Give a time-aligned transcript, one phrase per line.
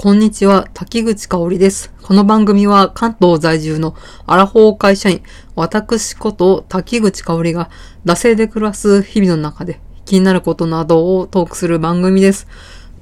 [0.00, 1.92] こんにちは、滝口香織です。
[2.04, 3.96] この番組は関東在住の
[4.28, 5.24] アラフォー会社員、
[5.56, 7.68] 私こと滝口香織が、
[8.04, 12.46] 惰性で暮らす日々の中で気になることなどをトークする番組です。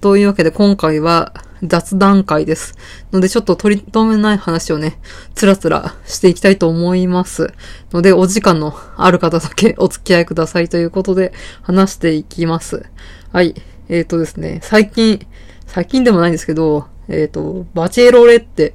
[0.00, 2.74] というわけで今回は雑談会です。
[3.12, 4.98] のでちょっと取り留めない話をね、
[5.34, 7.52] つらつらしていきたいと思います。
[7.92, 12.86] のでお時間のある方だけお付き合いくださいということで話していきます。
[13.32, 13.54] はい。
[13.90, 15.26] えっ、ー、とですね、最近、
[15.66, 18.74] 最近でもないんですけど、えっ、と、バチェロレッテ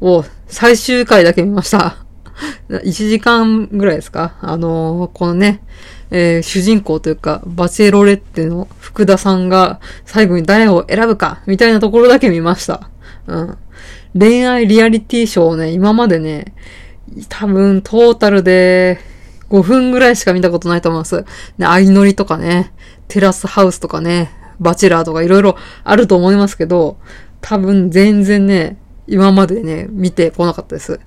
[0.00, 1.98] を最終回だけ見ました。
[2.68, 4.36] 1時間ぐらいですか？
[4.42, 5.62] あのーこのね、
[6.10, 12.90] えー主人公というか、バチェロレッテの福田さんが最後に誰を選ぶか、みたいなところだけ見ました。
[13.26, 13.56] うん。
[14.18, 16.54] 恋愛リアリティショーをね、今までね、
[17.28, 18.98] 多分トータルで
[19.50, 21.16] 5分ぐらいしか見たことないと思います。
[21.16, 21.24] ね、
[21.58, 22.72] 相乗りとかね、
[23.08, 26.98] テラスハウスとかね、バチェラーとかいろいろあると思いますけど、
[27.40, 31.00] 多分全然ね、今までね、見てこなかったです。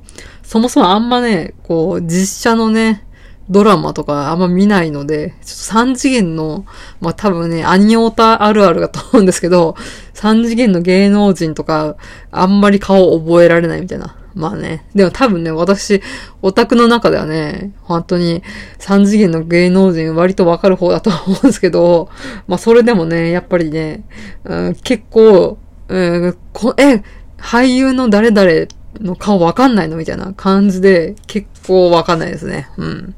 [0.44, 3.06] そもそもあんまね、こう、実写のね、
[3.50, 6.66] ドラマとかあんま見ないので、ちょっと3次元の、
[7.02, 9.76] まあ多分ね、アニオタあるあるだと思うんですけど、
[10.14, 11.98] 3次元の芸能人とか、
[12.32, 14.16] あんまり顔覚えられないみたいな。
[14.36, 14.86] まあね。
[14.96, 16.02] でも多分ね、私、
[16.42, 18.44] オタクの中ではね、本当に
[18.80, 22.10] 3次元の芸能人割とわかる方だと思うんですけど、
[22.48, 24.04] まあそれでもね、やっぱりね、
[24.44, 27.04] うん、結構、うん、こえ、
[27.38, 28.68] 俳優の誰々
[29.00, 32.70] の顔わかんないのみたいな感じで、結構わかんないですね。
[32.78, 33.16] うん。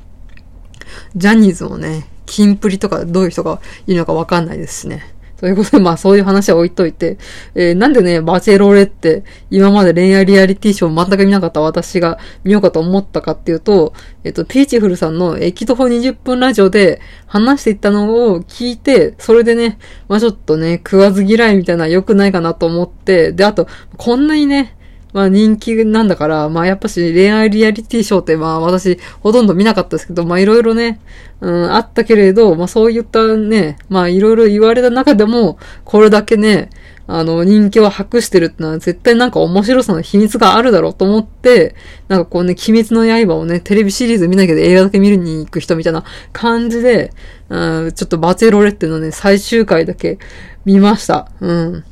[1.16, 5.04] ジャニーズもね、キンプリとかどういう人がいるのかわかんないですしね。
[5.42, 7.18] ということで、まあそういう話は置いといて、
[7.56, 24.78] えーなんでね、バチェロレって今まで恋愛リアリティショー全く見なかった私が見ようかと思ったかっていうと、えっと、ピーチフルさんの駅徒歩20分ラジオで話していったのを聞いて、それでね、まあちょっとね、食わず嫌いみたいな良くないかなと思って、で、あと、こんなにね、
[25.14, 31.00] まあ人気なんだから、まあやっぱし恋愛リアリティショーってまあ私ほとんど見なかったですけど、まあいろいろね、
[31.42, 36.70] うん、あったけれど、まあそういったね、まあいろいろ言われた中でも、これだけね、
[37.08, 41.76] あの人気を博してるってのは絶対なんか面白さの秘密があるだろうと思って、
[42.08, 47.12] なんかこうね、鬼滅の刃をね、テレビシリーズ見なきゃで映画だけ見るに行く人みたいな感じで、
[47.50, 50.20] うん、ちょっとバチェロレッテのね、最終回だけ
[50.64, 51.30] 見ました。
[51.42, 51.84] うん。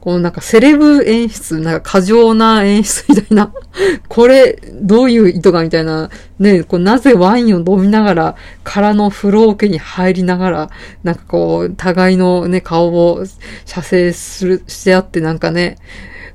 [0.00, 3.52] このなんかセレブ演出、なんか過剰な演出みたいな、
[4.08, 10.70] これ、どういう意図がみたいな、ね、こうなぜワインを飲みながら、空の風呂桶に入りながら、
[11.02, 13.24] なんかこう、互いのね、顔を
[13.66, 15.76] 射精する、してあってなんかね、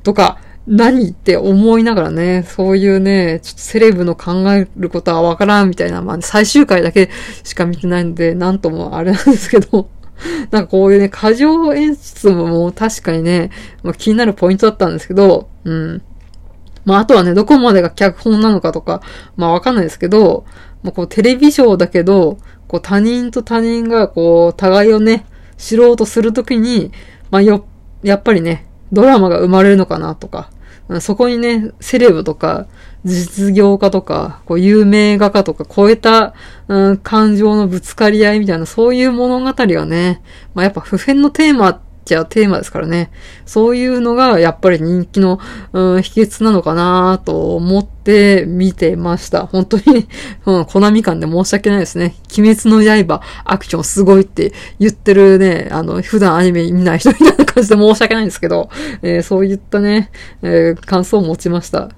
[0.03, 0.37] とか、
[0.67, 7.11] 何って思いながらね、そういうね、ちょっとセレブの考えることはわからんみたいな、まあ、最終回だけ
[7.43, 9.89] しか見てないんで、なんともあれなんですけど、
[10.51, 13.51] なんかこういうね、過剰演出ももう確かにね、
[13.83, 16.01] まあ、気になるポイントだったんですけど、うん。
[16.85, 19.01] まああとはね、どこまでが脚本なのかとか、
[19.35, 20.45] まあわかんないですけど、
[20.83, 22.37] まあこうテレビショーだけど、
[22.67, 25.25] こう他人と他人がこう互いをね、
[25.57, 26.91] 知ろうとするときに、
[27.31, 27.65] まあよ、
[28.03, 30.51] やっぱりね、ドラマが生まれるのかなとか、
[31.01, 32.67] そこにね、セレブとか、
[33.03, 36.33] 実業家とか、こう有名画家とか超えた、
[37.03, 40.21] 感情のぶつかり合いみたいな、そういう物語はね、
[40.53, 43.11] まあやっぱ普遍のテーマちゃテーマですからね。
[43.45, 45.39] そういうのがやっぱり人気の、
[45.73, 49.47] うん、秘訣なのかなと思って見てました。
[49.47, 50.07] 本当に、
[50.45, 52.16] うん、コナミ感で申し訳ないですね。
[52.38, 58.69] 鬼滅の刃、アクションすごいって言ってるね、あの、普段アニメ見ない人みたいな感じで申し訳ないんですけど、
[59.01, 60.11] えーそういったね、
[60.43, 61.89] えー感想を持ちました。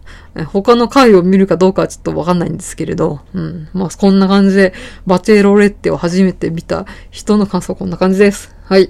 [0.46, 3.68] 他の回を見るかどうかはちょっとわかんないんですけれど、うん。
[3.74, 4.74] まあ、こんな感じで、
[5.08, 8.56] バチェロレッテを初めて見た人の感想こんな感じです。
[8.66, 8.90] はい。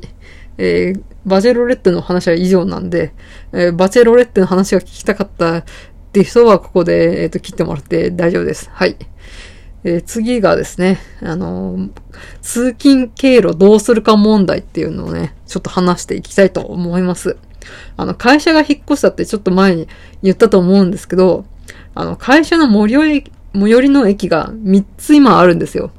[0.57, 3.13] えーバチェロレッテの話は以上なんで、
[3.51, 5.63] えーバチェロレッテの話が聞きたかったっ
[6.13, 8.69] て人はここで、えっ、と、切ってもらって大丈夫です。
[8.71, 8.95] はい。
[9.83, 11.89] えー次がですね、あの
[12.41, 17.37] 通勤経路どうするか問題っていうのをね、ちょっと話していきたいと思います。
[17.97, 19.87] あの、会社が引っ越したってちょっと前に
[20.23, 21.46] 言ったと思うんですけど、
[21.93, 23.23] あの、会社の最寄、
[23.53, 25.91] 最寄りの駅が3つ今あるんですよ。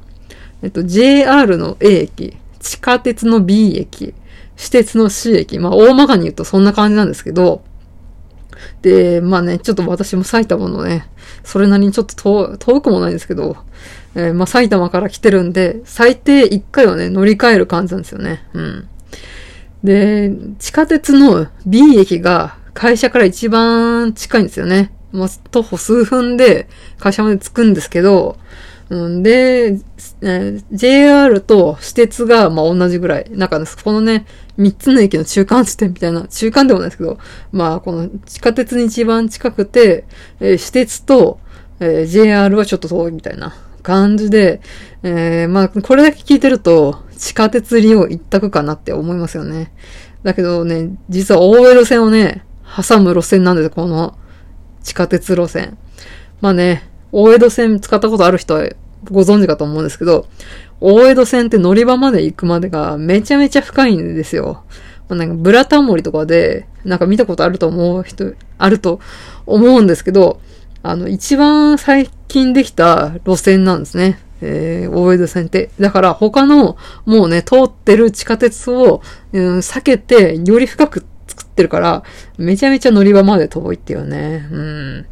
[0.61, 4.13] えっと、JR の A 駅、地下鉄の B 駅、
[4.59, 7.63] 私鉄の C 駅、まあ、大まかに言うとそんな感じなんですけど、
[8.81, 11.07] で、まあね、ちょっと私も埼玉のね、
[11.45, 13.55] それなりにちょっと遠くもないんですけど、
[14.15, 18.43] えーまあ埼玉から来てるんで、最低1回はね、乗り換える感じなんですよね。
[18.53, 18.87] うん。
[19.85, 24.91] で、地下鉄の B 駅が会社から一番近いんですよね。
[25.13, 26.67] まあ、徒歩数分で
[26.99, 28.35] 会社まで着くんですけど、
[28.89, 29.79] うん、で、
[30.21, 33.29] え JR と私鉄が、まあ、同じぐらい。
[33.29, 34.25] なんかね、このね、
[34.57, 37.19] 三つの駅の中間地点みたいな、中間でもないですけど、
[37.51, 40.05] まあ、この地下鉄に一番近くて、
[40.39, 41.39] えー私鉄と、
[41.79, 44.59] えー JR はちょっと遠いみたいな感じで、
[45.03, 49.71] えーまあ、これだけ聞いてると、地下鉄利用一択かなって思いますよね。
[50.23, 52.43] だけどね、実は大江戸線をね、
[52.75, 54.17] 挟む路線なんです、この
[54.83, 55.77] 地下鉄路線。
[56.41, 58.69] まあね、大江戸線使ったことある人は
[59.05, 60.27] ご存知かと思うんですけど、
[60.81, 64.63] 大江戸線って乗り場まで行くまでがめちゃめちゃ深いんですよ。
[65.07, 68.99] まあ、なんかブラタモリとかで、なんか見たことあると思う人、あると
[69.45, 70.39] 思うんですけど、
[70.83, 74.19] あの、一番最近できた路線なんですね。
[74.41, 75.71] えー、大江戸線って。
[75.79, 79.01] だから他の、もうね、通ってる地下鉄を、
[79.33, 82.03] うん、避けて、より深く作ってるから、
[82.37, 84.47] めちゃめちゃ乗り場まで遠いっていうね。
[84.51, 85.05] うん。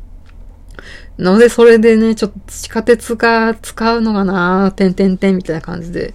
[1.17, 6.13] ので、それでね、ちょっと地下鉄が使うのかなてんてんてんみたいな感じで。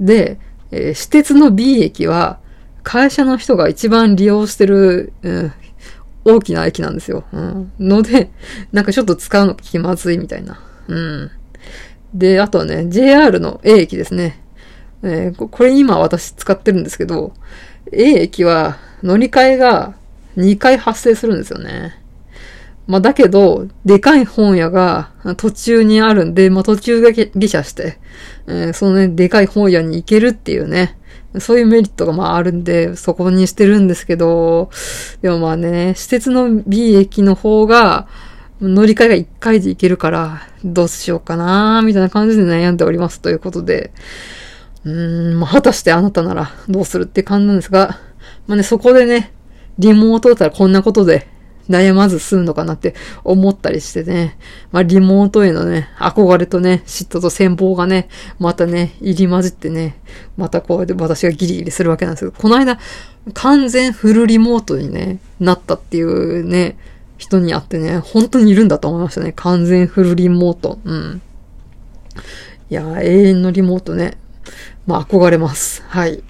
[0.00, 0.38] で、
[0.70, 2.38] えー私鉄の B 駅は、
[2.82, 5.52] 会社の人が一番利用してる、うん、
[6.24, 7.24] 大きな駅なんですよ。
[7.32, 7.72] うん。
[7.78, 8.30] ので、
[8.72, 10.60] なんかちょっと使うの気まずいみたいな。
[10.88, 11.30] うん。
[12.14, 14.40] で、あとはね、JR の A 駅ですね。
[15.02, 17.32] えーこれ今私使ってるんですけど、
[17.92, 19.94] A 駅は乗り換えが
[20.36, 21.99] 2回発生するんですよね。
[22.90, 28.00] まあだけど、でかい本屋が途中にあるんで、まあ途中下車して、
[28.48, 30.98] えーそのね、でかい本屋に行けるっていうね、
[31.38, 34.70] そういうメリットがまああるんで、そこにしてるんですけど、
[35.22, 38.08] でもまあね、施設の B 駅の方が、
[38.60, 43.92] 乗り換えが1回で行けるから、どうしようかなみたいな感じで悩んでおりますということで、
[44.84, 48.00] うーん、まあ、果たしてあなたならどうするって感じなんですが、
[48.48, 49.32] まあね、そこでね、
[49.78, 51.28] リモートだったらこんなことで
[51.70, 54.36] 悩まず済むのかなって思ったりしてね、
[54.72, 58.08] まあ、リモートへのね、憧れとね、嫉妬と戦望がね、
[58.40, 59.96] またね、入り混じってね、
[60.36, 62.78] またこうで私がギリギリするわけなんですけど、この間、
[63.34, 66.76] 完全フルリモートにね、なったっていうね、
[67.18, 69.32] 人に会ってね、本当にいるんだと思いましたね。
[69.36, 70.78] 完全フルリモート。
[70.84, 71.22] うん。
[72.70, 74.16] いや、永遠のリモートね。
[74.86, 75.84] まあ、憧れます。
[75.86, 76.22] はい。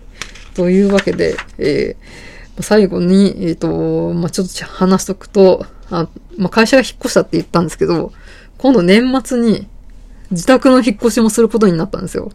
[0.55, 2.30] というわけで、えー、
[2.61, 8.13] 最後に、えっ、と、まあ、ちょっと話しとくと、あまあ、会社が引っ越したって言ったんですけど、
[8.59, 9.67] 今度年末に
[10.31, 12.31] 自宅の引っ越しもすることになったんですよ。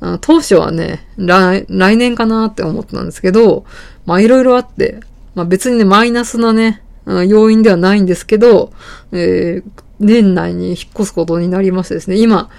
[0.00, 3.64] あの当初はね、来、来年かなって思ってたんですけど、
[4.06, 5.00] ま、いろいろあって、
[5.34, 6.82] まあ、別にね、マイナスなね、
[7.26, 8.72] 要因ではないんですけど、
[9.12, 12.50] えー年内に引っ越すことになりましてですね、今、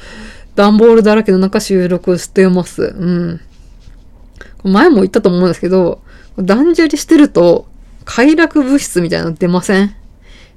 [0.55, 2.83] 段ボールだらけの中収録してます。
[2.97, 3.41] うん。
[4.63, 6.01] 前も言ったと思うんですけど、
[6.37, 7.67] 断捨離してると、
[8.03, 9.95] 快楽物質みたいなの出ません？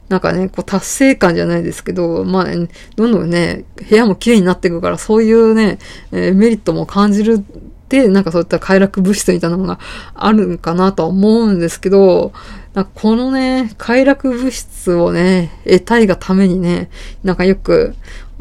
[0.09, 5.79] なんかね、こう達成感じゃないですけど、まあね、どんどんね、部屋も綺麗になっていくから、そういうね、
[6.13, 7.43] えーメリットも感じるっ
[7.89, 9.79] て、なんかそういった快楽物質みたいなのが
[10.15, 12.33] あるんかなとは思うんですけど、
[12.75, 16.91] なんかこのね、快楽物質をね、得たいがためにね、
[17.23, 17.95] なんかよく、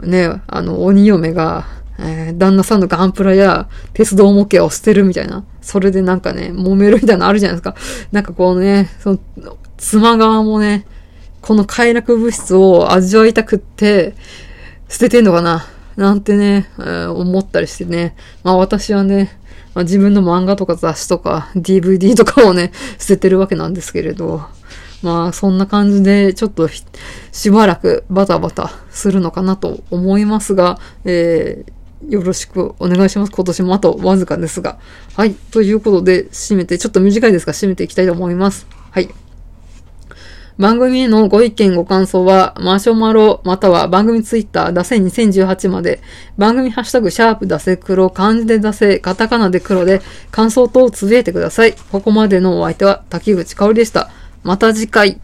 [0.04, 1.66] ね、あの、鬼嫁が、
[2.00, 5.44] えー旦那さんのガンプラや鉄道模型を捨てるみたいな。
[5.62, 7.76] それでなんかね、揉めるみたいなのあるじゃないですか。
[8.12, 9.20] なんかこうね、その、
[9.78, 10.86] 妻側もね、
[11.42, 14.16] この快楽物質を味わいたくって、
[14.90, 15.66] 捨ててんのかな
[15.96, 18.16] なんてね、えー思ったりしてね。
[18.44, 19.38] まあ私はね、
[19.74, 24.42] まあ、自分の漫画とか雑誌とか DVD とかをね、 捨ててるわけなんですけれど。
[25.04, 26.68] まあそんな感じで、ちょっと
[27.32, 31.77] しばらくバタバタするのかなと思いますが、えー
[32.10, 33.32] よろしくお願いします。
[33.32, 34.78] 今年もあとわずかですが。
[35.16, 35.34] はい。
[35.34, 38.68] ということで、締めて、ちょっと短いですが、締めていきたいと思います。
[38.92, 39.10] はい。
[40.58, 46.02] 番組へのご意見ご感想は、マシュマロ、または番組ツイッター、ダセ2018まで、
[46.38, 50.02] 番組ハッシュタグ、シャープダセ黒、漢字でダセ、カタカナで黒で、
[50.32, 51.76] 感想等をつぶやいてください。
[51.92, 54.10] ここまでのお相手は、滝口香織でした。
[54.44, 55.22] また次回。